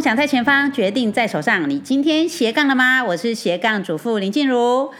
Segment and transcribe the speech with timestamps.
[0.00, 1.68] 梦想在前方，决定在手上。
[1.68, 3.04] 你今天斜杠了吗？
[3.04, 4.90] 我是斜杠主妇林静茹。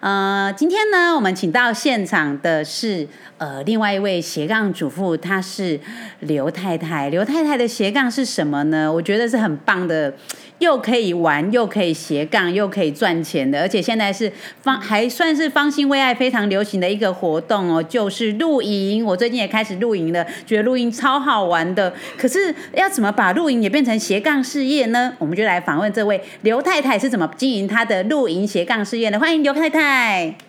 [0.00, 5.78] 呃，今天呢，我们请到现场的是呃另外一位斜杠主妇，她是
[6.20, 7.10] 刘太太。
[7.10, 8.90] 刘太太的斜杠是什么呢？
[8.90, 10.14] 我觉得是很棒的，
[10.58, 19.04] 又可以玩，又可以斜杠，又可以赚钱的，而且现在是方还算是方兴未艾、非常流行的一个活动哦，就是露营。
[19.04, 21.92] 我最近也开始露营了，觉得露营超好玩的。
[22.16, 25.14] 可是要怎么把露营也变成斜杠事业呢？
[25.18, 29.20] 我们就来访问这位刘太太是怎么经营她的露营斜杠事业的。
[29.20, 30.47] 欢迎刘太太。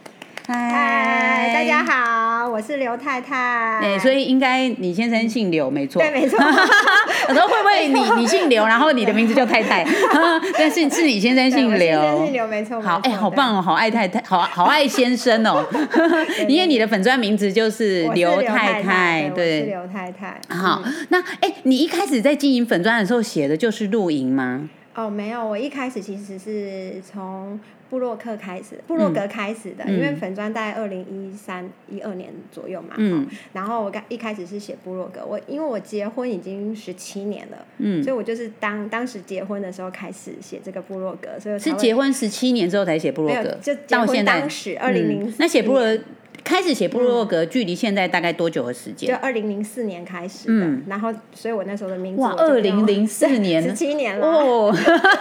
[0.52, 3.38] 嗨，大家好，我是刘太太。
[3.84, 6.02] 哎，所以应该你先生姓刘，没错。
[6.02, 6.40] 对，没错。
[7.30, 9.85] 我说会不会你你姓刘，然后你的名字叫太太？
[10.57, 12.26] 但是是你先生姓刘。
[12.26, 12.81] 姓刘，没错。
[12.81, 15.63] 好，哎，好棒哦，好爱太太，好好爱先生哦。
[16.49, 20.41] 因为你的粉砖名字就是刘太太，对，刘太太。
[20.49, 24.68] 好，那哎，你一开始在经营粉砖的时候写的就是露营吗？
[24.96, 27.59] 哦，没有，我一开始其实是从。
[27.90, 44.40] 布洛克开始，布洛格开始的，因为粉砖在二零一三一二年左右嘛，嗯，然后我刚一开始是写布洛格，我因为我结婚已经十七年了，嗯，所以我就是当当时结婚的时候开始写这个布洛格，所以是结婚十七年之后才写布洛格，就到现在。
[44.41, 45.98] 当时二零零那写布洛。
[46.43, 49.09] 开始写部落格，距离现在大概多久的时间？
[49.09, 54.27] 就二零零四年开始的，然后所以我那时候的名字哇，二零零四年， 十七年了。
[54.27, 54.76] 哦，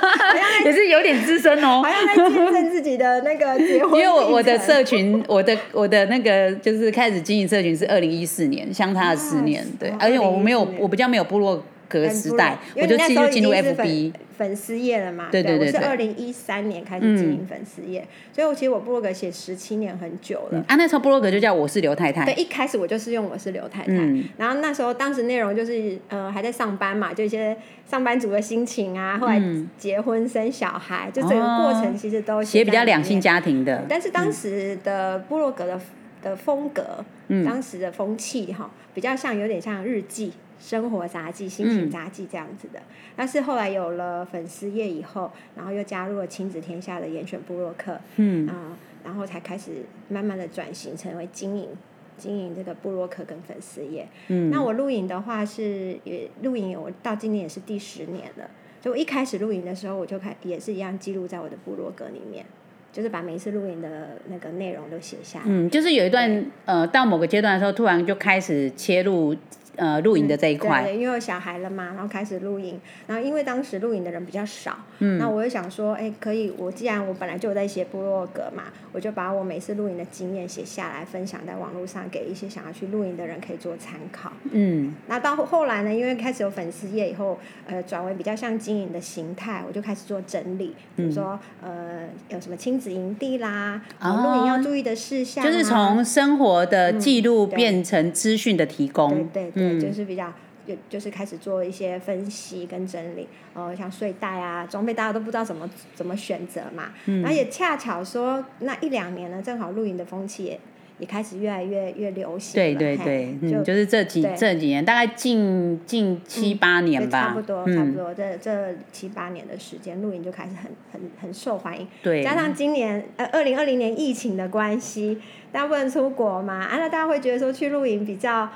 [0.65, 3.99] 也是有点资深哦， 好像在见证自己的那个结婚。
[4.01, 11.63] 因为我我的社群，我的我的那个就是开始经营社群是二零一四年，相差了十年，对，而且我没有，我比较没有部落。
[11.89, 15.29] 格时代，我就继续进入 FB 粉丝页了嘛？
[15.33, 20.65] 对对对，我是二零一三年开始经营粉丝页，所以我其实我部落格写十七年很久了。
[20.69, 22.25] 啊，那时候部落格就叫我是刘太太。
[22.25, 23.93] 对，一开始我就是用我是刘太太，
[24.37, 27.57] 然后那时候当时内容就是呃还在上班嘛，就一些
[27.91, 29.43] 上班族的心情啊，后来
[29.77, 33.85] 结婚生小孩，就整个过程其实都写比较两性家庭的。
[33.89, 35.81] 但是当时的部落格的
[36.23, 37.05] 的风格，
[37.45, 40.33] 当时的风气哈，比较像有点像日记。
[40.61, 42.81] 生活杂技、心情杂技这样子的，
[43.15, 49.71] 但是后来有了粉丝页以后，然后又加入了亲子天下的严选部落客，嗯啊，然后才开始
[50.09, 51.69] 慢慢的转型成为经营
[52.17, 54.09] 经营这个部落客跟粉丝业。
[54.27, 58.51] 嗯，那我录影的话是也录影，我到今年也是第十年了。
[58.81, 62.45] 就我一开始录影的时候，我就开也是一样记录在我的部落格里面，
[62.93, 65.43] 就是把每一次录影的那个内容都写下。
[65.47, 69.37] 嗯，就是有一段呃，到某个阶段的时候，突然就开始切入。
[69.79, 87.39] 呃，露营的这一块，对，因为有小孩了嘛，然后开始露营，然后因为当时露营的人比较少，嗯，那我就想说，哎，可以，我既然我本来就有在写部落格嘛，我就把我每次露营的经验写下来，分享在网络上，给一些想要去露营的人可以做参考，嗯，那到后来呢，因为开始有粉丝页以后，
[87.69, 99.68] 呃，转为比较像经营的形态，我就开始做整理，比如说，呃，有什么亲子营地啦，露营要注意的事项，就是从生活的记录变成资讯的提供，对对。
[99.81, 100.33] 就是比较，
[100.67, 106.93] 就就是开始做一些分析跟整理，呃，像睡袋啊、装备，大家都不知道怎么怎么选择嘛。
[107.07, 107.23] 嗯。
[107.23, 110.61] 然后也恰巧说，那一两年呢，正好露营的风气也
[110.99, 112.55] 也开始越来越越流行。
[112.55, 117.29] 对对对，嗯，就是这几这几年，大概近近七八年吧。
[117.29, 121.87] 差不多，差不多，这这七八年的时间，露营就开始很很很受欢迎。
[122.03, 122.23] 对。
[122.23, 125.19] 加上今年呃二零二零年疫情的关系，
[125.51, 128.49] 大家不能出国嘛，啊，那大家会觉得说去露营比较。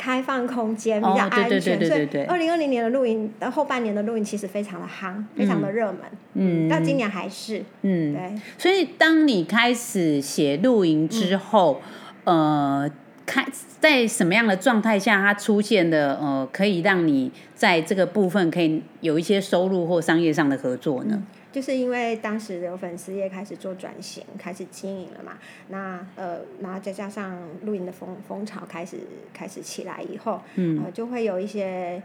[0.00, 6.00] 开放空间比较安全，所以二零二零年的露营的后半年的露营其实非常的夯，非常的热门。
[6.32, 8.40] 嗯，到今年还是嗯，对。
[8.56, 11.82] 所以当你开始写露营之后，
[12.24, 12.90] 呃，
[13.30, 13.46] 开
[13.78, 21.22] 在什么样的状态下，它出现的呃，可以让你在这个部分可以有一些收入或商业上的合作呢？
[21.52, 25.32] 就是因为当时有粉丝也开始做转型，开始经营了嘛，
[25.68, 28.98] 那呃，然后再加上露营的风风潮开始
[29.32, 32.02] 开始起来以后，嗯，就会有一些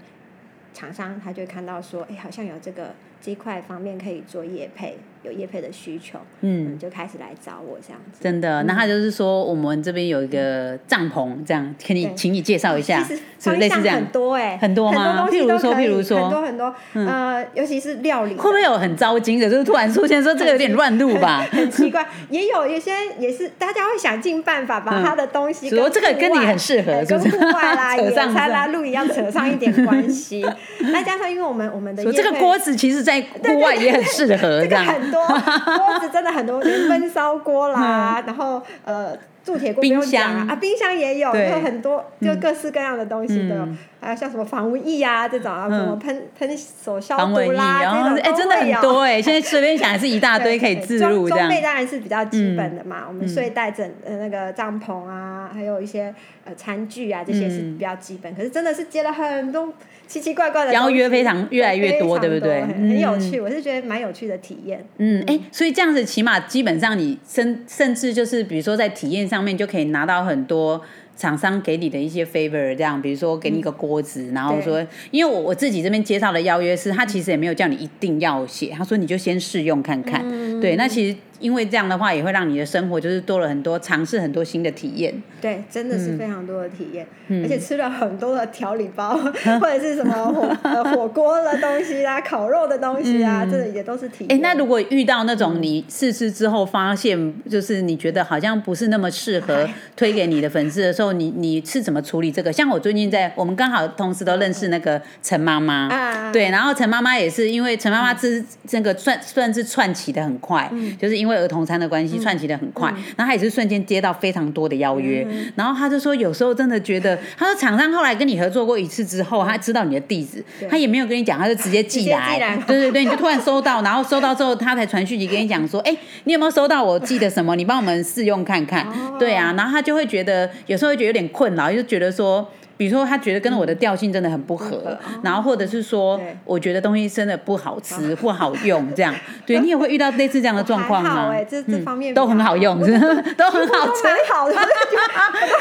[0.74, 2.94] 厂商他就看到说，哎，好像有这个
[3.25, 4.98] 这一块方面可以做业配。
[5.24, 8.19] 有业配的需求，嗯，就开始来找我这样子。
[8.22, 13.04] 真的，那他就是说，我们这边有一个帐篷，这样，可以请你介绍一下，
[13.39, 13.95] 是类似这样？
[13.95, 15.27] 很多哎，很多吗？
[15.27, 19.50] 譬如说，譬如说，很多很多，呃，尤其是料理，会不会有很糟心的？
[19.50, 21.44] 就是突然出现说这个有点乱录吧？
[21.51, 30.45] 很奇怪，也有有些也是，大家会想尽办法把他的东西，说这个跟你很适合，跟户外啦、 野餐啦、露营要扯上一点关系。
[30.94, 34.85] 再加上因为我们我们的这个锅子，其实在户外也很适合，这样。
[34.85, 40.21] 锅子真的很多，焖烧锅啦， 然后呃铸铁锅不用冰箱。
[40.21, 41.50] 讲啊啊，冰箱也有，对。
[41.51, 47.81] 有很多就各式各样的东西都有嗯，还有像什么防蚊液啊这种啊，什么喷喷手消毒啦，
[48.15, 51.38] 这种真的很多哎、现在随便想是一大堆 可以自入这样。
[51.38, 51.50] 装装。
[51.50, 56.13] 备当然是比较基本的嘛，我们嗯睡袋枕呃那个帐篷啊，还有一些
[56.44, 57.77] 呃餐具啊，这些是嗯。
[57.77, 58.33] 比较基本。
[58.35, 59.71] 可是真的是接了很多
[60.07, 62.62] 奇奇怪怪的东西，邀约非常越来越多对不对？
[62.62, 64.86] 很很有嗯趣，我是觉得蛮有趣的体验。
[64.98, 70.81] 嗯，哎、所以这样子起码基本上你甚甚至就是比如说在体验上面就可以拿到很多
[71.18, 80.22] 厂商给你的一些 favor，这样比如说给你一个锅子，然后说，因为我我自己这边接到的邀约是，他其实也没有叫你一定要写，他说你就先试用看看，
[80.60, 87.06] 对，那其实因为这样的话也会让你的生活就是多了很多尝试很多新的体验，对，真的嗯是非常多的体验，
[87.44, 89.18] 而且吃了很多的调理包，
[89.60, 94.32] 或者是什么火呃火锅的东西啊， 烤肉的东西啊，这也都是体验。
[94.32, 94.42] 哎、验。
[94.42, 102.52] 那如果遇到那种你试吃之后发现，就是你觉得好像不是那么适合推给你的粉丝的时候，你你是怎么处理这个？
[102.52, 115.25] 像我最近在，我们刚好同时都认识那个陈妈妈，啊，对，然后陈妈妈也是因为陈妈妈是这个算算是串起的很快，就是因为儿童餐的关系串起的很快，然后他也是瞬间接到非常多的邀约，
[115.56, 122.57] 然后他就说有时候真的觉得， 他说厂商后来跟你合作过一次之后，他知道你的地址，他也没有跟你讲，他就直接寄来，寄来。
[122.68, 125.95] 对对对，你就突然收到，然后收到之后他才传讯息跟你讲说，哎，
[126.25, 127.56] 你有没有收到我寄的什么？
[127.56, 129.18] 你帮我们试用看看，哦。
[129.19, 132.48] 对啊，然后他就会觉得有时候会觉得有点困扰，就觉得说。
[132.77, 138.54] 比如说，他觉得跟我的调性真的很不合，然后或者是说，我觉得东西真的不好吃、不好。
[138.63, 139.13] 用，这样，
[139.45, 141.10] 对你也会遇到类似这样的状况吗？
[141.10, 142.80] 还好哎，这这方面都很好用，
[143.38, 144.54] 都很好都吃，蛮好的，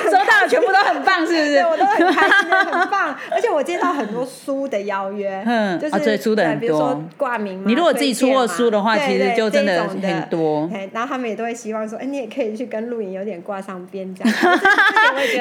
[0.05, 1.53] 收到的全部都很棒，是不是？
[1.55, 1.63] 对？
[1.63, 3.15] 我都很开心，很棒。
[3.31, 10.69] 而且我接到很多书的邀约，嗯就是书的很比如说多挂名嘛，你如果自己出过书的话其实就真的很多。
[10.69, 14.15] 嘿然后他们也都会希望说，哎，你也可以去跟露营有点挂上边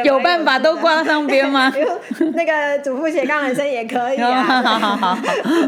[0.03, 1.62] 有办法都挂上边吗？
[1.71, 4.43] 比如那个主妇斜杠人生也可以好啊。
[4.43, 5.19] 好好好好，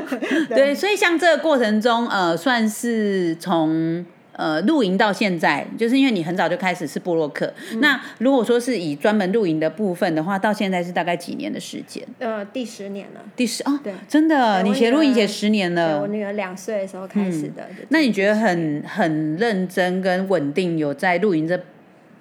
[0.49, 7.45] 对，所以像这个过程中，呃，算是从呃露营到现在，就是因为你很早就开始是布洛克。
[7.71, 12.03] 嗯那如果说是以专门露营的部分的话，到现在是大概几年的时间？
[12.19, 13.21] 呃，第十年了。
[13.35, 16.07] 第十哦对，真的，你写露营写十年了我。
[16.07, 17.63] 女儿两岁的时候开始的。
[17.77, 21.57] 就那你觉得很很认真跟稳定，有在露营这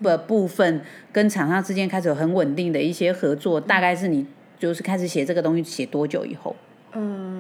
[0.03, 0.81] 的部分
[1.13, 4.27] 跟厂商之间开始有很稳定的一些合作，大概是你
[4.59, 6.55] 就是开始写这个东西写多久以后？
[6.93, 7.34] 嗯，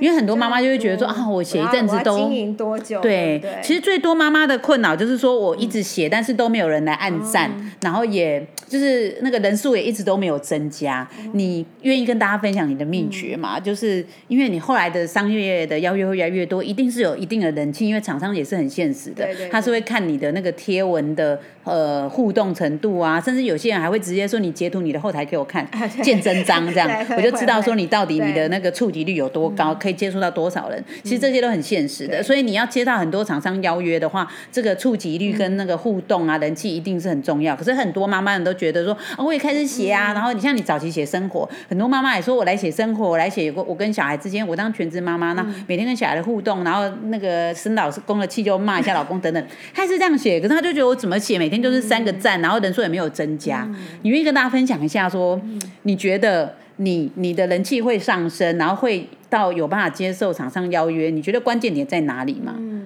[0.00, 3.00] 因为很多妈妈就会觉得说啊我写一阵子都经营多久？
[3.00, 11.02] 对，对，其实最多妈妈的困扰就是说我一直写，但是都没有人来按赞，哦然后也就是那个人数也一直都没有增加。
[11.02, 13.58] 哦你愿意跟大家分享你的秘诀吗？
[13.58, 25.66] 嗯就是因为你后来的商业的邀约会越来越多，一定是有一定的人气，因为厂商也是很现实的，对对他是会看你的那个贴文的呃互动程度啊，甚至有些人还会直接说你截图你的后台给我看，
[26.02, 30.82] 见真章这样，我就知道说你到底你的那个触及率有多高，可以接触到多少人。
[31.02, 37.54] 其实这些都很现实的，所以你要接到很多厂商邀约的话，这个触及率跟那个互动啊、人气一定是很重要。
[37.54, 53.68] 可是很多妈妈们都觉得说，啊，我也开始写啊，然后你像你早期写生活，很多妈妈也说我来写生活，我来写我我跟小孩之间，我当全职妈妈，那每天跟小孩的互动，然后那个生老公的气就骂一下老公等等，她是这样写，可是她就觉得我怎么写，每天就是三个赞，然后人数也没有增加。
[54.02, 55.40] 你愿意跟大家分享一下说，
[55.82, 62.54] 你觉得你你的人气会上升，然后会到有办法接受厂商邀约，你觉得关键点在哪里吗？
[62.58, 62.82] 嗯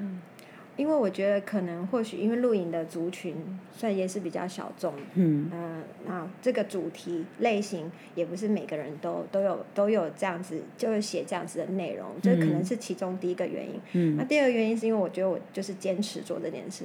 [0.77, 3.35] 因为我觉得可能或许因为露营的族群
[3.75, 13.81] 算也是比较小众，嗯呃，那这个主题类型也不是每个人都都有都有这样子，就是写这样子的内容，这可能是其中第一个原因。
[13.95, 16.85] 嗯那第二个原因是因为我觉得我就是坚持做这件事，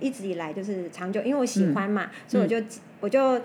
[0.00, 2.56] 一直以来就是长久，因为我喜欢嘛，所以我就
[2.98, 3.40] 我就。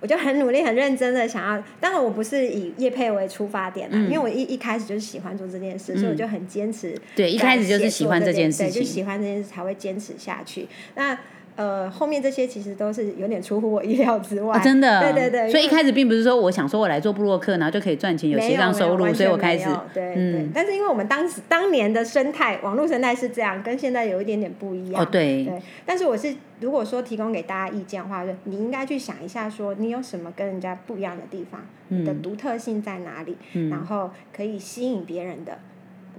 [0.00, 6.94] 我就很努力、很认真的想要，当然我不是以叶配为出发点啦，因为我一一开始就是喜欢做这件事，所以我就很坚持。
[7.14, 8.88] 对，一开始就是喜欢这件事对，就。
[8.88, 10.66] 喜欢这件事才会坚持下去。
[10.94, 11.16] 那
[11.58, 20.48] 呃，后面这些其实都是有点出乎我意料之外，啊，真的，对对对，所以一开始并不是说我想说我来做布洛克，然后就可以赚钱，有斜没有没有杠收入，所以我开始对嗯对。
[20.54, 25.02] 但是因为我们当时当年的生态，网络生态是这样，跟现在有一点点不一样。
[25.02, 35.58] 哦，对，对，但是我是如果说提供给大家意见的话，就你应该去想一下，说你有什么跟人家不一样的地方，你的独特性在哪里，嗯然后可以吸引别人的，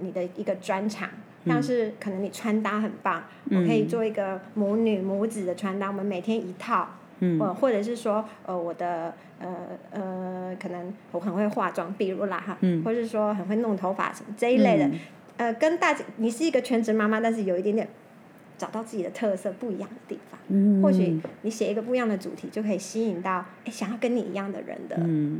[0.00, 1.08] 你的一个专长。
[1.44, 1.52] 嗯。
[1.52, 6.88] 像是可能你穿搭很棒，我可以做一个母女母子的穿搭，我们每天一套，
[7.20, 7.38] 嗯。
[7.38, 9.48] 或或者是说呃我的呃
[9.90, 14.90] 呃可能我很会化妆，比如啦哈，嗯或者是说很会弄头发什么这一类的，
[15.36, 17.88] 呃跟大家你是一个全职妈妈，但是有一点点
[18.60, 20.38] 找到自己的特色不一样的地方。
[20.52, 24.96] 嗯或许你写一个不一样的主题，就可以吸引到哎想要跟你一样的人的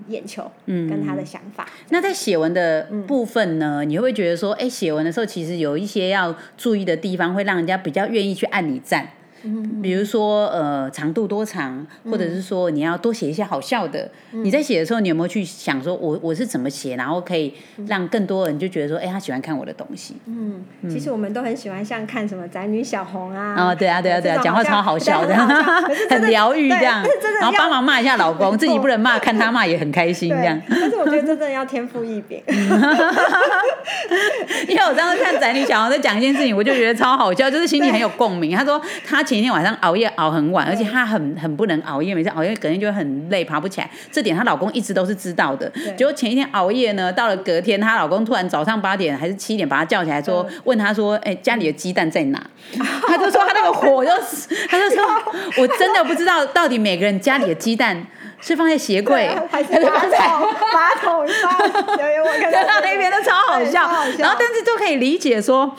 [0.09, 1.69] 眼球，嗯跟他的想法。
[1.91, 9.09] 那在写文的嗯部分呢，你会不会觉得说，哎，写文的时候其实有一些要注意的地方，会让人家比较愿意去按你赞？
[9.43, 14.11] 嗯比如说，呃，长度多长，或者是说你要多写一些好笑的。
[14.33, 17.55] 你在写的时候，你有没有去想说我我是怎么写，然后可以
[17.87, 20.17] 让更多人就觉得说，哎，他喜欢看我的东西。
[20.27, 25.35] 嗯，其实我们都很喜欢像看什么宅女小红啊，哦，对啊，对啊，对啊，讲话超好笑的
[26.09, 27.03] 对很疗愈这对样
[27.41, 32.43] 然后要帮忙骂一下老公， 自己不能骂，看他骂也很开心这样。，但是我觉得这真的要天赋异禀。
[34.69, 38.57] 因为我当时看宅女小红在讲一件事情，我就觉得超好笑，就是心里很有共鸣。
[38.57, 43.89] 他说他前一天晚上熬夜熬很晚，而且她很很不能熬夜，每次熬夜隔天就会很累，爬不起来。
[44.11, 45.71] 这点她老公一直都是知道的。
[45.97, 52.45] 结果前一天熬夜呢，到了隔天，她老公突然早上八点还是七点把她叫起来说，问她说：“哎、家里的鸡蛋在哪？”
[53.07, 54.11] 她就说她那个火就，
[54.69, 55.05] 她就说
[55.59, 58.05] 我真的不知道到底每个人家里的鸡蛋
[58.41, 60.19] 是放在鞋柜还是 放在。
[60.19, 60.41] 桶
[60.73, 61.51] 马桶上？
[61.99, 65.71] 有有我看在到他那边都超好笑然后但是就可以理解说，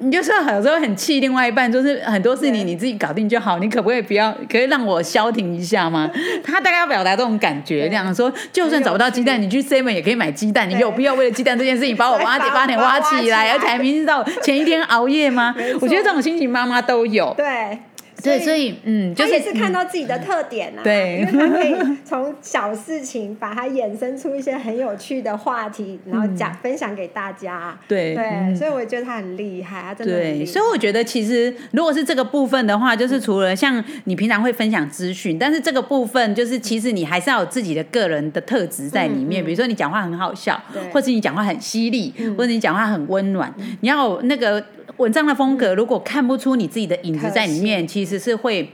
[0.00, 6.10] 你就是有时候很气另外一半，就是很多事情对你自己搞定就好，你可不可以不要，可以让我消停一下吗？
[6.44, 15.54] 他大概要表达这种感觉，这样说，就算找不到鸡蛋，你去 seven 也可以买鸡蛋，你有必要为了鸡蛋这件事情把我挖点八点挖起来，而且还明知道前一天熬夜吗？
[15.80, 17.78] 我觉得这种心情妈妈都有，对。
[18.20, 21.20] 对，所以嗯，就是他也是看到自己的特点啊，对。
[21.20, 21.74] 因为他可以
[22.04, 27.76] 从小事情把它衍生出一些很有趣的话题，然后讲、分享给大家。
[27.76, 28.56] 嗯对对，嗯。
[28.56, 40.60] 所以我觉得他很厉害，他真的对，所以我觉得其实如果是这个部分的话，就是除了像你平常会分享资讯，但是这个部分就是其实你还是要有自己的个人的特质在里面，比如说你讲话很好笑，
[40.92, 44.62] 或者你讲话很犀利，或者你讲话很温暖，你要有那个
[44.96, 48.70] 文章的风格，如果看不出你自己的影子在里面，其实是会。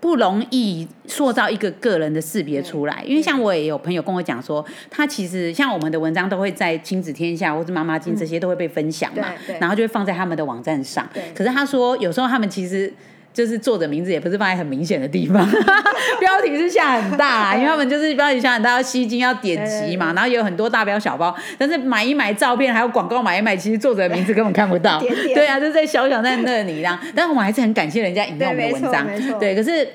[0.00, 9.28] 不容易塑造一个个人的识别出来，因为像我也有朋友跟我讲说，他其实像我们的文章都会在亲子天下或者妈妈经这些都会被分享嘛，
[9.60, 11.08] 然后就会放在他们的网站上。
[11.32, 12.92] 可是他说，有时候他们其实。
[13.32, 15.46] 就是作者名字也不是放在很明显的地方，
[16.20, 25.00] 标题是下很大啦， 因为他们就是标题下很大，要吸睛要点击嘛，然后也有很多大标小包，但是买一买照片还有广告买一买，其实作者的名字根本看不到。
[25.02, 29.06] 点点，对啊，就在小小在那里这样，但我们还是很感谢人家引用我们的文章。
[29.38, 29.88] 对，可是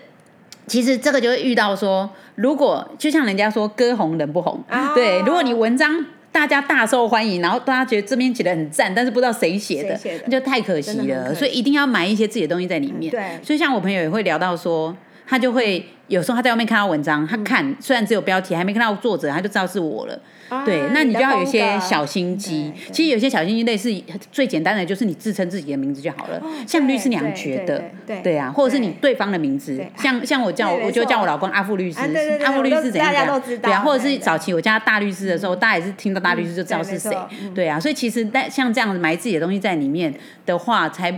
[0.66, 6.06] 其实这个就会遇到说，如果就像人家说歌红人不红，哦对，如果你文章。
[6.38, 11.34] 大家大受欢迎，然后大家觉得这边写的很赞，但是不知道谁写的，写的那就太可惜了。
[11.34, 13.10] 所以一定要买一些自己的东西在里面。
[13.10, 20.22] 对所以像我朋友也会聊到说，他就会有时候他在外面看到文章，他看、虽然只有标题，还没看到作者，他就知道是我了。
[20.50, 22.72] 啊对，那你就要有一些小心机。
[22.92, 23.90] 其实有些小心机类似
[24.32, 26.42] 最简单的，就是你自称自己的名字就好了。
[26.68, 32.00] 像律师娘觉得，哦对啊，或者是你对方的名字，像像我叫我就叫我老公阿富律师
[32.44, 37.16] 阿富律师怎样怎对啊，或者是早期我叫他大律师的时候，大家也是听到大律师就知道是谁。
[37.54, 40.14] 对啊，所以其实但像这样子埋自己的东西在里面
[40.46, 41.12] 的话，才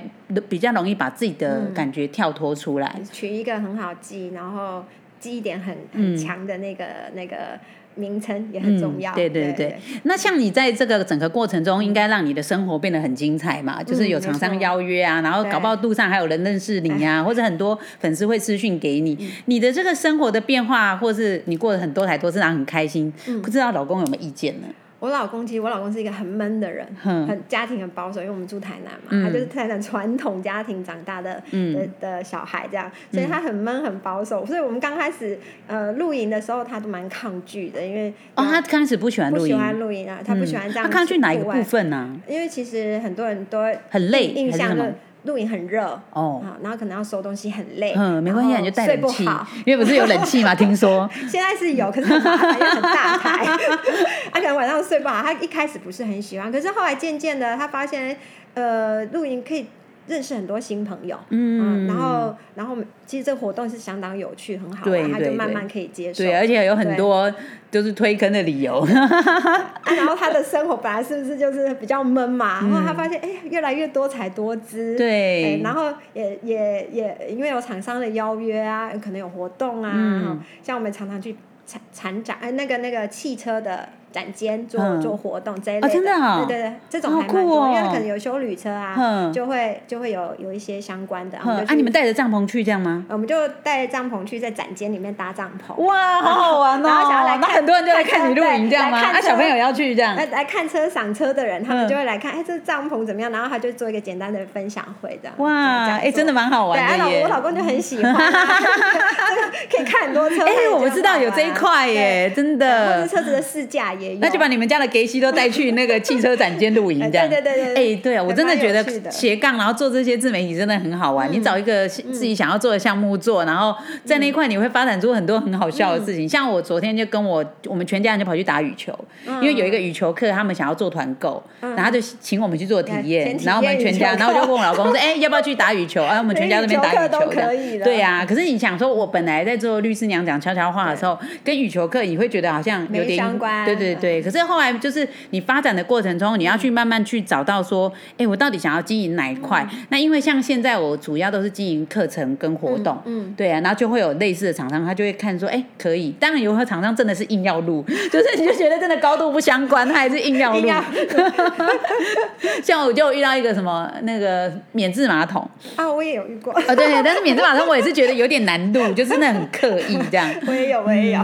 [0.48, 1.74] 比较容易把自己的嗯。
[1.74, 2.94] 感觉跳脱出来。
[3.12, 4.84] 取一个很好记，然后
[5.20, 6.10] 记忆点很嗯。
[6.10, 7.58] 很强的那个、那个
[8.00, 9.12] 名称也很重要。
[9.12, 13.84] 嗯、对对对对，那像你在这个整个过程中，应该让你的生活变得很精彩嘛？
[13.84, 19.18] 就是有厂商邀约啊，然后搞不好路上还有人认识你啊、或者很多粉丝会私讯给你。
[19.20, 24.68] 嗯你的这个生活的变化，或是你过得很多台多次，然后很开心，嗯不知道老公有没有意见呢？
[25.00, 27.28] 我老公其实我老公是一个很闷的人，哼。
[27.28, 29.24] 很家庭很保守，因为我们住台南嘛，嗯。
[29.24, 31.74] 他就是台南传统家庭长大的、嗯。
[31.74, 41.64] 的的小孩这样，所以他很闷很保守，所以我们刚开始呃露营的时候，他都蛮抗拒的，因为哦，他刚开始不喜欢不喜露营，欢露营啊，他不喜欢这样、他抗拒哪一个部？
[41.64, 44.76] 分呢、因为其实很多人都很累印象？
[45.24, 50.56] 露营很热哦，啊，然后可能要收东西很累，嗯，没关系，你就带睡冷气不好，因为不是有冷气吗？
[50.56, 53.46] 听说， 现在是有，可是很麻烦，因为很大台。
[54.32, 58.16] 他可能晚上睡不好，他一开始不是很喜欢，可是后来渐渐的，他发现，
[58.54, 59.68] 呃，露营可以
[60.10, 62.76] 认识很多新朋友，嗯然后然后
[63.06, 66.24] 其实这个活动是相当有趣，很好对玩，他就慢慢可以接受。
[66.24, 67.32] 对，而且有很多
[67.72, 68.80] 就是推坑的理由。
[68.90, 72.60] 啊，然后他的生活本来是不是就是比较闷嘛？
[72.62, 74.96] 然后他发现，哎，越来越多彩多姿。
[74.96, 81.36] 嗯对哎然后也也也因为有厂商的邀约啊，可能有活动啊，嗯像我们常常去
[81.66, 93.06] 参参展，哎，那个那个汽车的展间做、嗯做活动这一类的哦对对对，这种好还蛮多，酷哦因为可能有修旅车啊，嗯就会就会有有一些相关的，啊，你们带着帐篷去这样吗？
[93.10, 96.88] 我们就带着帐篷去在展间里面搭帐篷，哇，好好 玩哦！
[96.88, 99.00] 然后想要来看那很多人就来看你露营这样吗？
[99.00, 100.16] 啊，小朋友要去这样。
[100.16, 103.32] 来来看车赏车的人，他嗯们就会来看，哎，这帐篷怎么样？
[103.32, 105.36] 然后他就做一个简单的分享会这样。
[105.38, 107.30] 哇，哎，真的蛮好对，啊老玩的耶我。
[107.30, 108.14] 老公就很喜欢
[109.72, 110.46] 可以看很多车。
[110.46, 113.16] 哎，我们知道有这一块耶，真的，或的者。
[113.20, 114.20] 车子的试驾也有。
[114.20, 117.30] 那就把你们家的给西都带去那个汽车展间露营， 这样。
[117.30, 121.32] 对对对对哎，对啊，我真的觉得斜杠，然后做这些自媒体真的很好玩。
[121.32, 123.76] 你找一个自己想要做的项目做，然后
[124.06, 126.28] 在那一块你会发展出很多很好笑的事情。
[126.28, 128.94] 像我昨天就跟我我们全家人就跑去打羽球，
[129.26, 136.04] 因为有一个羽球课，他们想要做团购，然后就请我们去做体验然后我们全家，然后我就问我老公说， 哎，要不要去打羽球？
[136.04, 138.26] 啊，我们全家这边打羽球 课都球这样可以了对呀。
[138.28, 144.24] 可是你想说，我本来在做律师娘讲悄悄话的时候，跟羽球课你会觉得好像有点相关对对对。
[144.24, 149.68] 可是后来就是你发展的过程中，你要去慢慢去找到说，哎，我到底想要经营哪一块？
[149.90, 156.12] 那因为像现在我主要都是经营课程跟活动，嗯对啊，然后就会有类似的厂商，他就会看说，哎，可以。
[156.20, 160.70] 当然有些厂商真的是硬要录， 就是你就觉得真的高度不相关，他还是硬要录。
[162.64, 170.30] 像我就遇到一个什么那个免治马桶，啊，我也有遇过，啊，对，但是免治马桶我也是觉得有点难度，就是那很刻意这样。
[170.48, 171.20] 我也有，我也有，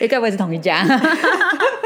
[0.00, 0.84] 哎，该不会是同一家？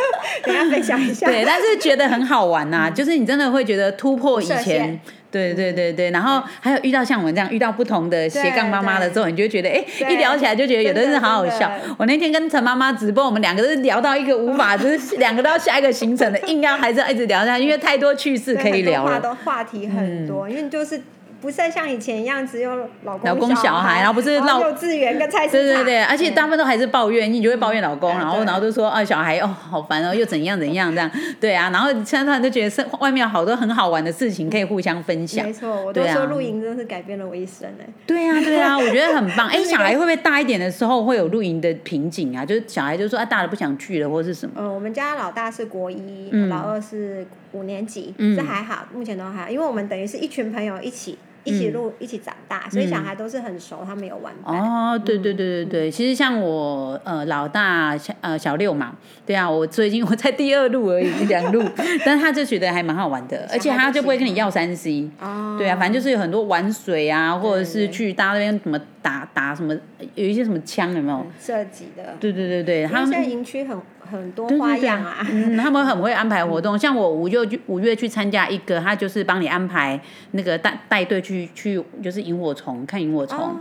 [0.42, 1.26] 跟大家分享一下。
[1.26, 5.00] 对，但是觉得很好玩呐、就是你真的会觉得突破以前。
[5.32, 11.70] 对对对对，然后还有遇到像我们这样遇到不同的斜杠妈妈的时候，你就会觉得，哎，一聊起来就觉得有的是好好笑。
[11.96, 19.36] 我那天跟陈妈妈直播，我们两个都是聊到一个无法， 就是两个都要下一个行程的，硬要还是要一直聊下去，因为太多趣事可以聊了。
[19.44, 21.00] 话题很多，因为就是
[21.40, 22.70] 不再像以前一样只有
[23.04, 37.86] 老公老公小孩然后不是闹幼稚园跟菜市场，对对对，而且大部分都还是抱怨，你就会抱怨老公，嗯然后然后就说啊小孩哦好烦哦，又怎样怎样这样，对啊，然后现在突然就觉得是外面有好多很好玩的事情可以互相分享没，错，我都说露营真的是改变了我一生哎。
[38.06, 39.48] 对啊对啊，我觉得很棒。
[39.48, 42.44] 哎，小孩会不会大一点的时候会有 露营的瓶颈啊？
[42.44, 44.54] 就是小孩就说啊大了不想去了或是什么？
[44.56, 58.92] 呃，我们家老大是国一，嗯老二是五年级，嗯这还好，目前都还好，因为我们等于是一群朋友一起一起录、一起长大，所以小孩都是很熟，他们有玩哦，对对对对对，其实像我呃老大小呃小六嘛，
[59.24, 61.62] 对啊，我最近 我在第二路而已，两路，
[62.04, 69.74] 但是他就觉得还蛮好玩的，而且他就不会跟你要三 C，哦，对啊，反正就是有很多玩水啊，或者是去大家那边什么打打什么，
[70.14, 71.26] 有一些什么枪有没有？
[71.40, 75.26] 设计的，对对对对，他们现在营区很很多对对对花样啊。
[75.30, 76.78] 嗯，他们很会安排活动。
[76.78, 80.00] 像我五月去五月去参加一个，他就是帮你安排
[80.32, 83.38] 那个带带队去去，就是萤火虫看萤火虫。
[83.38, 83.58] 哦，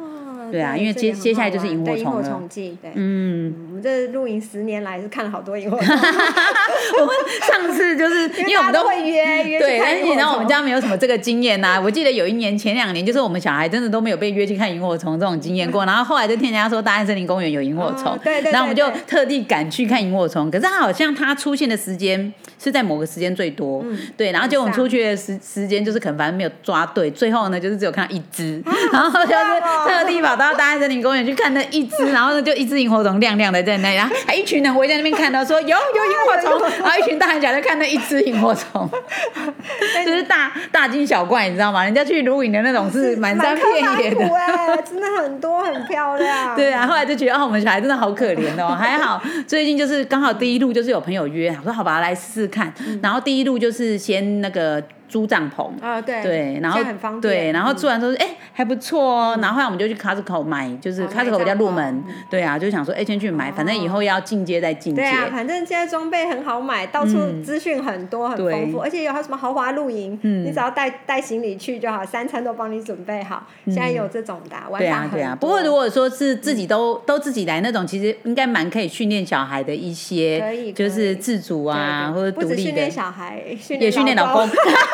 [0.51, 2.91] 对啊因为接接下来就是萤火萤火虫了虫季，对。
[2.95, 7.15] 嗯，我们这露营十年来是看了好多萤火虫， 我们
[7.47, 15.85] 上次就是因为我们都会约对，但是你知道我们家没有什么这个经验呐、我记得有一年前两年，就是我们小孩真的都没有被约去看萤火虫这种经验过。
[15.85, 20.49] 然后后来就听人家说大安森林公园有萤火虫，哦对然后我们就特地赶去看萤火虫。
[20.51, 24.31] 可是它好像它出现的时间是在某个时间最多，嗯对。
[24.31, 35.77] 然后结果我们出去的时时间就是可能反正没有抓对，最后呢就是只有看到一只，然后就是哦特地跑到大安森林公园去看那一只，然后呢就一只萤火虫亮亮的在那里，然后 还一群人围在那边看到说有有萤
[36.25, 38.89] 火虫， 然后一群大人小孩在看那一只萤火虫。
[40.05, 41.83] 就是大大惊小怪，你知道吗？
[41.83, 44.25] 人家去露营的那种是满山遍野的。
[44.35, 46.55] 哎，真的很多，很漂亮。
[46.55, 52.73] 对啊，后来就觉得哦，我们小孩真的好可怜哦，还好最近就是刚好第一路就是有朋友约，我说好吧，来试试看。
[53.01, 57.21] 然后第一路就是先那个租帐篷，啊，对对，然后很方便。
[57.21, 57.75] 对，然后嗯。
[57.75, 59.37] 做完之后，哎、还不错哦。
[59.41, 65.01] 然后后来我们就去 Costco 买，就是 Costco 比较入门，对啊，就想说，哎、先去买，反正以哦后要进阶再进阶。
[65.01, 70.45] 对啊，反正现在装备很好买，到处资讯很多，很丰富，而且有还有什么豪华露营，嗯。
[70.45, 73.45] 你只要带带行李去就好，三餐都帮你准备好。
[73.65, 75.35] 现在有这种的对啊对啊。
[75.39, 82.49] 不过如果说是自己都、都自己来那种，其实应该蛮可以训练小孩的一些，可以就是自主啊，或者独立的。
[82.49, 84.49] 不止训练，小孩，训也训练老公。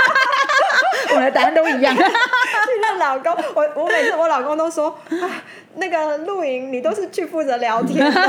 [1.09, 1.93] 我们的答案都一样。
[1.95, 5.25] 训练老公，我我每次我老公都说，啊，
[5.77, 8.21] 那个露营你都是去负责聊天的，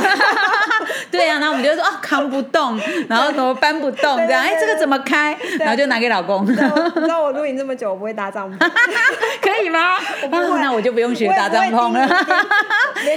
[1.10, 2.78] 对啊，然后我们就说啊扛不动，
[3.08, 5.36] 然后怎么搬不动 这样，哎这个怎么开？
[5.58, 8.58] 然后就拿给老公，你知道我露营这么久，我不会搭帐篷，
[9.42, 9.96] 可以吗？
[10.30, 12.00] 不会啊那我就不用学搭帐篷了。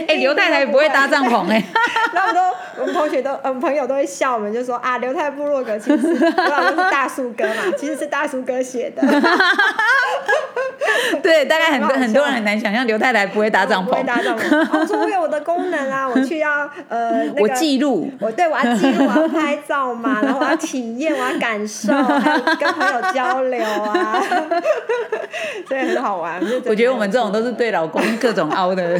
[0.08, 1.64] 哎，刘太太不会搭帐篷哎。
[2.14, 2.40] 然后都，
[2.82, 9.02] 我们同学都，我们朋友都会笑我们，就说啊，刘太部落格其实我老公是大叔哥嘛，其实是大叔哥写的。
[11.22, 13.92] 对对，大概很多很多人很难想象刘太太不会搭帐篷。
[14.72, 24.22] 我说我有我的功能啊， 我去要呃那个我记录，我对我要记录，我要拍照嘛， 然后我要体验，我要感受，还有跟朋友交流啊，
[25.68, 26.42] 所以很好玩。
[26.66, 29.00] 我觉得我们这种都是对老公各种凹的，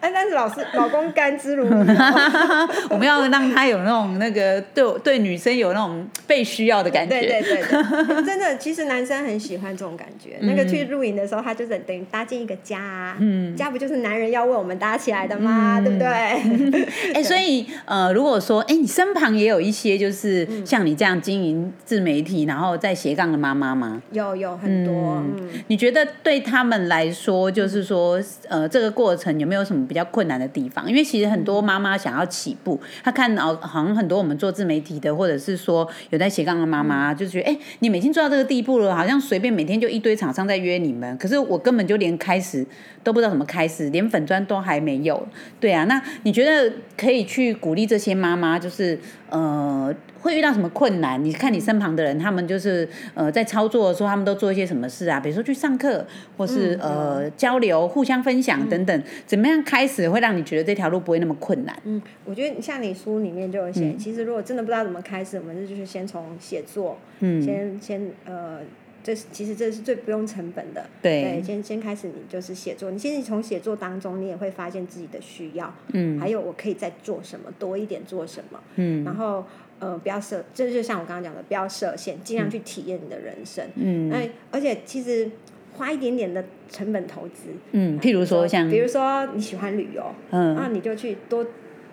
[0.00, 2.68] 哎，但是老师老公甘之如饴哦。
[2.90, 7.20] 我们要让他有那种那个对对女生有那种被需要的感觉。
[7.20, 10.36] 对对对对，真的，其实男生很喜欢这种感觉。
[10.40, 15.80] 那个去露营的时候，他就是等于搭建一个家啊，嗯家不就是男人要为我们搭起来的吗？
[15.80, 16.06] 对不对？
[17.14, 24.02] 哎、所以呃，如果说哎、你身旁也有一些就是嗯像你这样经营自媒体，然后在斜杠的妈妈吗？
[24.12, 30.88] 有有很多，嗯，你觉得对他们来说，就是说，呃，这个过程有没有什么比较困难的地方？
[30.88, 42.64] 因为其实很多妈妈想要起步，她看到好像很多我们做自媒体的，或者是说有在斜杠的妈妈，就觉得，哎、你们已经做到这个地步了，好像随便每天就一堆厂商在约你们，可是我根本就连开始
[43.02, 45.26] 都不知道怎么开始，连粉砖都还没有。
[45.60, 49.94] 对啊，那你觉得可以去鼓励这些妈妈，就是呃。
[50.22, 51.24] 会遇到什么困难？
[51.24, 55.18] 你看你身旁的人，他们就是呃在操作的时候，他们都做一些什么事啊？
[55.18, 59.02] 比如说去上课，或是、呃交流、互相分享等等。
[59.26, 61.76] 怎么样开始会让你觉得这条路不会那么困难？
[61.82, 68.60] 嗯，我觉得像你书里面就有写，其实如果真的不知道怎么开始，我们就是先从写作，嗯，先先呃。
[69.02, 71.42] 这是其实这是最不用成本的，对。
[71.44, 76.20] 先先开始你就是写作，你先从写作当中，你也会发现自己的需要，嗯。
[76.20, 79.04] 还有我可以再做什么，多一点做什么，嗯。
[79.04, 79.44] 然后
[79.78, 84.08] 呃不要设，这就像我刚刚讲的，不要设限，尽量去体验你的人生，嗯。
[84.08, 84.18] 那
[84.50, 85.28] 而且其实
[85.74, 90.54] 花一点点的成本投资，嗯，譬如说像比如说你喜欢旅游，嗯。
[90.54, 91.44] 那你就去多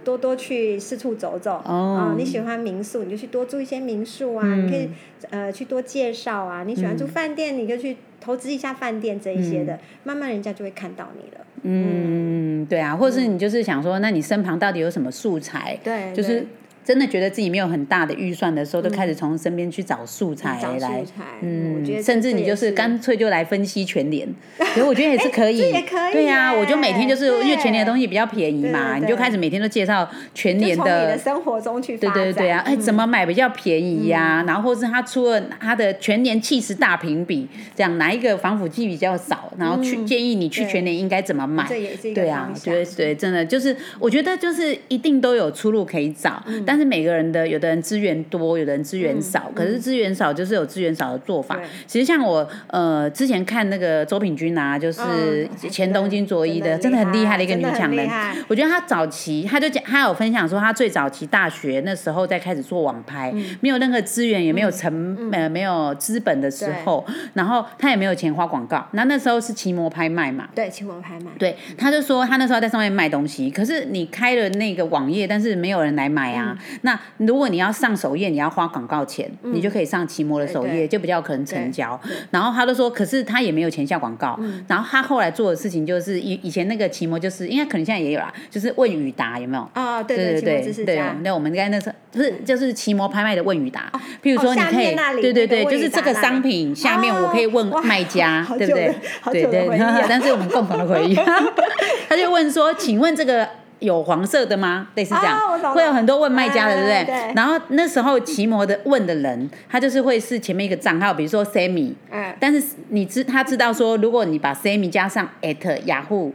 [0.10, 1.62] 多多去四处走走。
[1.64, 4.44] 哦啊，你喜欢民宿，你就去多住一些民宿啊。
[4.44, 4.90] 嗯你可以
[5.30, 6.64] 呃去多介绍啊。
[6.64, 11.46] 你喜欢住饭店，你就去投资一下饭店这一些的，慢慢人家就会看到你了。
[11.62, 15.78] 嗯对啊，或者是你就是想说，那你身旁到底有什么素材？
[15.84, 16.48] 对，就是对
[16.84, 21.04] 真的觉得自己没有很大的预算的时候，都开始从身边去找素材来。
[21.42, 24.28] 嗯，甚至你就是干脆就来分析全联，
[24.74, 32.10] 所以我觉得也是可以，这也可以对呀、耶我就每天就是因为全联的东西比较便宜嘛，对对你就开始每天都介绍全就从你联的的生活中去对。
[32.10, 41.66] 对对啊，哎，嗯怎么买比较便宜呀、然后或是他出了他的全年气势大评比，这样哪一个防腐剂比较少，然后去、建议你去全年应该怎么买。
[41.70, 51.66] 这也是对啊方，向对对，真的就是我觉得就是一定都有出路可以找，嗯但是每个人的有的人资源多，有的人资源少，可是资源少就是有资源少的做法对。
[51.86, 58.10] 其实像我呃之前看那个周品君啊，就是嗯前东京卓一的，真真的的很厉害的一个女强人。
[58.48, 70.48] 我觉得她早期，她就讲，她有分享说，她最早期大学那时候在开始做网拍，没有任何资源，也没有成、呃没有资本的时候，然后她也没有钱花广告，那那时候是奇摩拍卖嘛。
[70.56, 71.32] 对，奇摩拍卖。
[71.38, 76.58] 对，她就说她那时候在上面卖东西，可是你开了那个网页，但是没有人来买啊。
[76.82, 82.18] 那如果你要上首页，你要花广告钱，你就可以上奇摩的首页，对对就比较可能成交对对。
[82.32, 84.40] 然后他就说，可是他也没有钱下广告。
[84.68, 89.70] 然后他后来做的事情就是以以前那个奇摩就是，应该可能现在也有啦，就是问语答有没有？
[89.74, 93.92] 啊，对对对对知识家，那我们应该那时候不是就是奇摩拍卖的问语答，
[94.24, 98.96] 譬如说哦你可以对对对，就是这个商品下面我可以问卖家，好对不对
[99.32, 99.70] 对对
[100.08, 101.16] 但是我们共同的回忆，
[102.08, 103.48] 他就问说，请问这个。
[103.80, 104.88] 有黄色的吗？
[104.96, 107.34] 类似这样，会有很多问卖家的，对不对？
[107.36, 116.34] 然后那时候奇摩的问的人，他就是会是前面一个账号，比如说 Sammy，嗯，但是你知他知道说，如果你把 Sammy 加上 at 雅虎。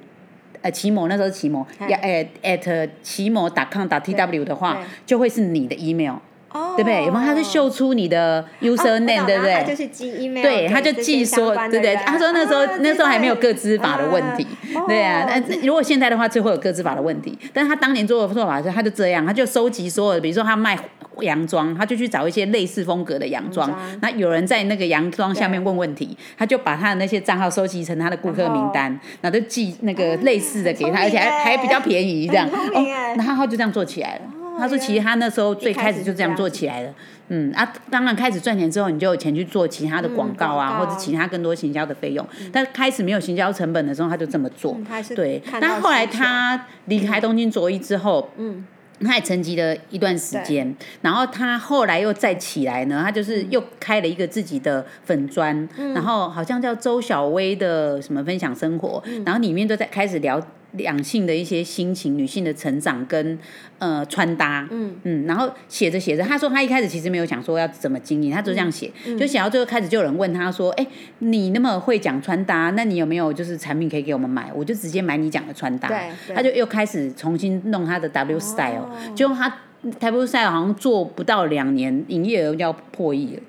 [0.62, 1.90] 呃，奇摩那时候是奇摩，嗯。
[1.90, 6.14] 呀，呃，at 奇摩 .com .tw 的话，就会是你的 email，
[6.54, 7.04] 哦，对不对？
[7.04, 7.26] 有没有？
[7.26, 9.54] 他是秀出你的 user 哦 name，对不对？
[9.54, 17.36] 他就是寄 email，对，他就这些记说，对不对对，他说那时候、啊那时候还没有各资法的问题，啊对啊那，如果现在的话，就会有各资法的问题。
[17.52, 20.78] 但是他当年做的做法是，他就这样，他就收集所有的，比如说他卖
[21.20, 34.22] 洋装，他就去找一些类似风格的洋装，那有人在那个洋装下面问问题，他就把他的那些账号收集成他的顾客名单，然后就寄那个类似的给他，而且还还比较便宜这样，很聪明哎然后他就这样做起来了。
[34.58, 36.94] 他说：“其实他那时候最开始就这样做起来了，
[37.28, 42.26] 嗯啊，当然开始赚钱之后，你就有钱去做其他的广告啊，嗯告或者其他更多行销的费用。
[42.52, 44.76] 但开始没有行销成本的时候，他就这么做。
[44.78, 48.66] 嗯对，但后来他离开东京卓一之后，嗯，
[49.00, 60.40] 他也沉寂了一段时间，然后他后来又再起来呢，他就是又开了一个自己的粉砖，然后好像叫周小薇的什么分享生活，然后里面都在开始聊。
[60.76, 63.38] 两性的一些心情、女性的成长跟
[63.78, 64.94] 呃穿搭，嗯。
[65.04, 70.86] 嗯，然后写着写着，他说他一开始其实没有想说要怎么经营，他就这样写，就写到最后开始就有人问他说，哎，
[71.18, 74.50] 你那么会讲穿搭，那你有没有就是产品可以给我们买？
[74.54, 75.90] 我就直接买你讲的穿搭，
[76.34, 79.52] 他就又开始重新弄他的 W Style，就他
[80.00, 83.42] W Style 好像做不到两年，营业额要破亿了。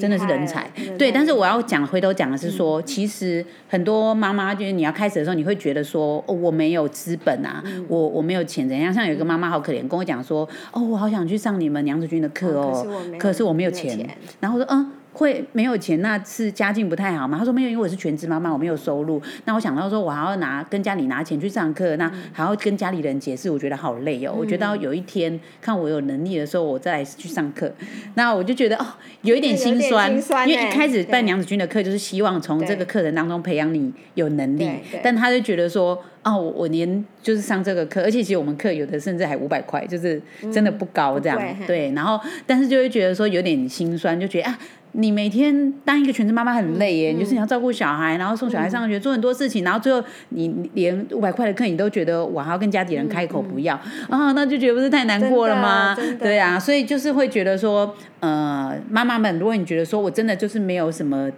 [0.00, 1.10] 真的是人才，对。
[1.10, 8.92] 但是我要讲，回头讲的是说，其实很多妈妈就是你要开始的时候，你会觉得说，哦，我没有资本啊，我我没有钱怎样？
[8.92, 12.86] 像有一个妈妈好可怜，跟我讲说，哦，我好想去上你们娘子军的课哦，
[13.18, 14.08] 可是我没有钱。
[14.40, 14.90] 然后说，嗯。
[15.14, 17.38] 会没有钱，那是家境不太好吗？
[17.38, 19.22] 他说没有，因为我是全职妈妈，我没有收入。
[19.44, 24.34] 那我想到说，我还要拿跟家里拿钱去上课，那还要跟家里人解释，我觉得好累哦。
[24.36, 27.72] 我觉得有一天看我有能力的时候，我再去上课。
[28.16, 28.86] 那我就觉得哦，
[29.22, 30.12] 有一点心酸，
[30.48, 34.68] 因为一开始办娘子军的课就是希望从这个课程当中培养你有能力，
[35.00, 40.20] 但他就觉得说，哦，我连就是上这个课，而且其实我们课有的甚至还五百块，就是
[40.52, 41.40] 真的不高这样。
[41.68, 44.58] 对，然后但是就会觉得说有点心酸，就觉得啊。
[44.96, 53.74] 你每天当一个全职妈妈很累耶，就是你要照顾小孩，然后送小孩上学，做很多事情，然后最后你连五百块的课你都觉得我还要跟家里人开口不要
[54.08, 55.96] 啊，那就觉得不是太难过了吗？
[56.20, 61.28] 对啊，所以就是会觉得说，呃，妈妈们，如果你觉得说我真的就是没有什么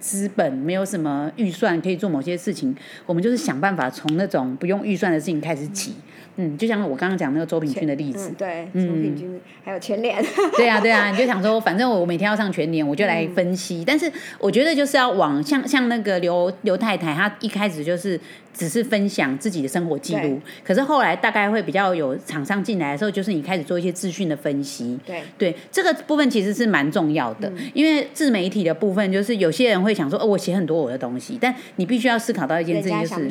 [0.00, 5.94] 资本，没有什么预算可以做某些事情，我们就是想办法从那种不用预算的事情开始起。
[6.36, 10.22] 嗯，就像我刚刚讲那个周品君的例子，对，周品君还有全联，
[10.56, 13.84] 对啊，对啊，你就想说，反正我每天要上全联，我就来分析。
[13.86, 18.18] 但是我觉得就是要往像像那个刘刘太太，她一开始就是。
[18.54, 25.00] 只是分享自己的生活记录，可是后来大概会比较有厂商进来的时候，就是你开始做一些资讯的分析。
[25.06, 33.30] 对对，这个部分其实是蛮重要的，因为自媒体的部分，就是有些人会想说，哦，我写很多我的东西，但你必须要思考到一件事情，就是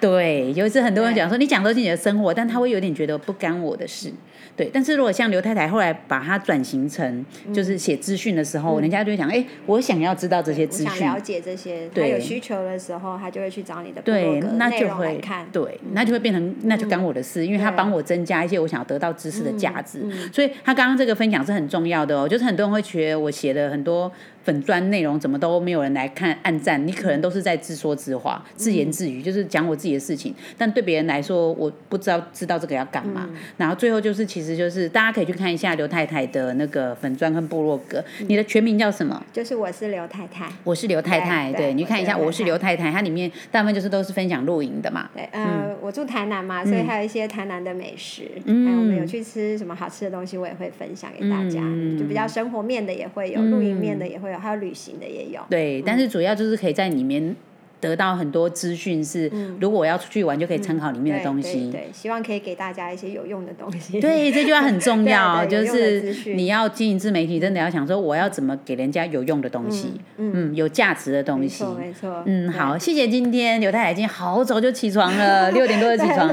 [0.00, 4.12] 对，有一次很多人讲说，你讲都是你的生活，但他会有点觉得不干我的事。
[4.56, 24.10] 对，但是如果像刘太太后来把它转型成就是写资讯的时候，人家就会讲，哎，我想要知道这些资讯，了解这些，他，有需求的时候，他就会去找你的对，那就会看，对，那就会变成那就干我的事，因为他帮我增加一些我想要得到知识的价值，所以他刚刚这个分享是很重要的哦，就是很多人会觉得我写的很多。
[24.44, 30.34] 粉砖内容怎么都没有人来看暗赞，你可能都是在自说自话、自言自语，就是讲我自己的事情。
[30.56, 33.28] 但对别人来说，我不知道知道这个要干嘛。
[33.56, 38.02] 然后最后就是，其实就是大家可以去看一下刘太太的那个粉砖跟部落格。
[38.26, 39.22] 你的全名叫什么？
[39.32, 40.50] 就是我是刘太太。
[40.64, 42.90] 我是刘太太，对，你看一下，我是刘太太。
[42.90, 45.08] 它里面大部分就是都是分享露营的嘛。
[45.14, 48.30] 对，呃，我住台南嘛，所以还有一些台南的美食。
[48.44, 48.78] 嗯。
[48.80, 51.60] 我们有去吃什么好吃的东西，我也会分享给大家。
[51.62, 51.98] 嗯。
[51.98, 55.06] 就比较生活面的也会有，露营面的也会有，还有旅行的。
[55.06, 57.36] 也有对，但是主要就是可以在里面。
[57.80, 61.70] 得到很多资讯是，如果我要出去玩，就可以参考里面的东西。
[61.70, 64.00] 对，希望可以给大家一些有用的东西。
[64.00, 71.64] 对，这句话很重要， 就是你要经营自媒体，真的要想说我要怎么给人家有用的东西，嗯，有价值的东西。
[71.64, 72.22] 没错，没错。
[72.26, 76.28] 嗯，好，谢谢今天刘太太今天好早就起床了， 六点多就起床，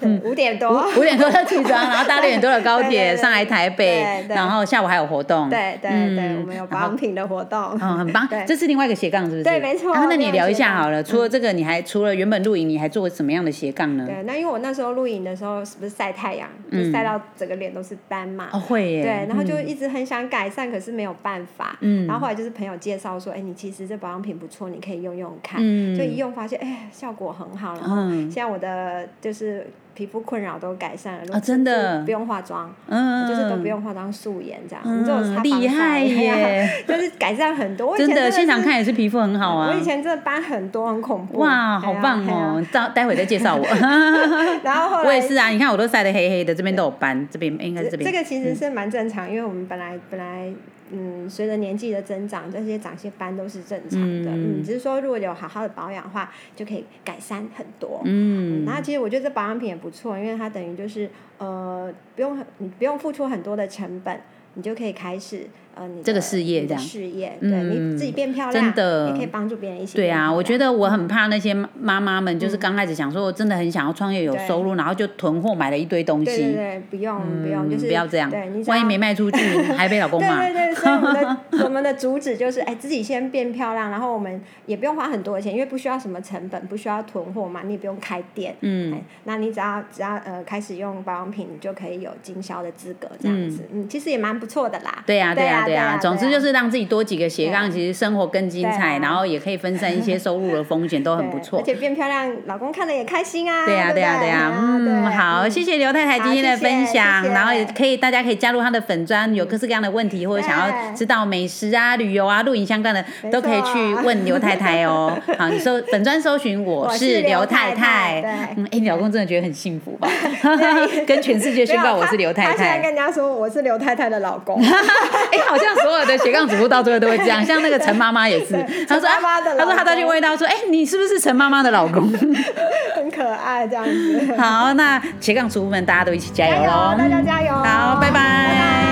[0.00, 5.48] 嗯，五点多，五点多就起床，然后搭六点多的高铁 上来台北，然后下午还有活动。
[5.48, 8.28] 对对对，我们有保养品的活动，嗯，很棒。
[8.46, 9.44] 这是另外一个斜杠，是不是？
[9.44, 9.92] 对，没错。
[9.94, 10.89] 然后那你聊一下好。
[11.02, 14.04] 除了这个，你还除了原本露营，你还做什么样的斜杠呢？
[14.06, 18.48] 对，那因为我那时候露营的时候，是不是晒太阳，就晒到整个脸都是斑嘛？
[18.52, 19.02] 哦，会耶。
[19.02, 21.76] 对，然后就一直很想改善，可是没有办法。
[21.80, 22.06] 嗯。
[22.06, 25.60] 然后后来就是朋友介绍说，哎，你其实这保养品不错，你可以用用看。
[25.62, 25.96] 嗯。
[25.96, 27.74] 就一用发现，哎，效果很好。
[27.74, 29.66] 然后现在我的就是。
[30.00, 37.94] 皮肤困扰都改善了，啊，真的不用化妆，嗯，就是都不用化妆素颜这样，嗯，厉害耶， 就是改善很多。
[37.98, 39.68] 真的现场看也是皮肤很好啊。
[39.70, 41.40] 我以前真的斑很多，很恐怖。
[41.40, 42.64] 哇，好棒哦！
[42.72, 43.62] 待待会再介绍我。
[44.64, 48.10] 然后后来我也是啊，你看我都晒得黑黑的，这边都有斑，这边应该是这边。
[48.10, 50.50] 这个其实是蛮正常，因为我们本来本来。
[50.90, 54.30] 嗯，随着年纪的增长，这些长些斑都是正常的。
[54.30, 58.02] 嗯，只是说如果有好好的保养的话，就可以改善很多。
[58.04, 64.20] 嗯，然后其实我觉得这保养品也不错，因为它等于就是呃，不用你不用付出很多的成本，
[64.54, 65.46] 你就可以开始。
[65.74, 69.96] 呃，你这个事业这样，事业，对你自己变漂亮，真的也可以帮助别人一起。
[69.96, 76.24] 对啊，我觉得我很怕那些妈妈们，就是刚开始想说，我真的很想要创业有收入，然后就囤货买了一堆东西。
[76.24, 78.28] 对对对，不用不用，就是不要这样。
[78.28, 79.38] 对，万一没卖出去，
[79.72, 80.38] 还被老公骂。
[80.40, 88.56] 对对对，所以我们的 我们的主旨就是，哎，自己先变漂亮，然后我们也不用花很多的钱，因为不需要什么成本，不需要囤货嘛，你也不用开店。
[88.60, 89.00] 嗯。
[89.24, 93.62] 那你只要只要呃开始用保养品，你就可以有经销的资格，这样子。
[93.72, 93.88] 嗯。
[93.88, 95.04] 其实也蛮不错的啦。
[95.06, 95.59] 对呀对呀。
[95.59, 101.62] 啊，对啊，总之就是让自己多几个斜杠，其实生活更精彩，然后也可以分散一些收入的风险，都很不错 而。
[101.64, 103.66] 且变漂亮，老公看了也开心啊。
[103.66, 115.16] 对呀、不对啊、对啊、嗯，好，谢谢刘太太今天的分享，然后也可以大家可以加入她的粉砖，有各式各样的问题或者想要知道美食啊、旅游啊、露营相关的，都可以去问刘太太哦。
[115.38, 118.20] 好，你搜粉砖搜寻我我是是刘刘太太
[118.56, 120.08] 嗯，哎，你老公真的觉得很幸福吧？
[121.06, 122.82] 跟全世界宣告我是刘太他现在太。
[122.82, 124.60] 跟人家说我是刘太太的老公。
[124.62, 128.52] 哎、好像所有的斜杠主妇到最后都会这样，像那个陈妈妈也是，
[128.88, 132.10] 她说，陈妈妈的她说她都去问她说，哎、你是不是陈妈妈的老公？
[132.94, 134.34] 很可爱这样子。
[134.38, 136.94] 好，那斜杠主妇们大家都一起加油加油喽！
[136.96, 138.89] 大家加油好，拜拜拜拜